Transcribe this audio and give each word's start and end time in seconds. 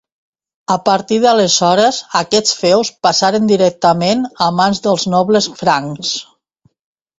A 0.75 0.77
partir 0.85 1.19
d'aleshores, 1.25 1.99
aquests 2.21 2.57
feus 2.63 2.91
passaren 3.09 3.47
directament 3.53 4.27
a 4.49 4.51
mans 4.63 4.83
dels 4.89 5.07
nobles 5.17 5.53
francs. 5.63 6.19